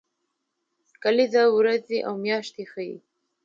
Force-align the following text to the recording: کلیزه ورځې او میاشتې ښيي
کلیزه 1.03 1.43
ورځې 1.57 1.97
او 2.07 2.13
میاشتې 2.25 2.63
ښيي 2.71 2.97